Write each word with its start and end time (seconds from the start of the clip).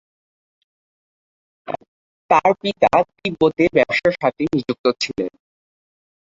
তার 2.29 2.51
পিতা 2.61 2.91
তিব্বতে 3.15 3.63
ব্যবসার 3.75 4.13
সাথে 4.21 4.43
নিযুক্ত 4.53 4.85
ছিলেন। 5.01 5.31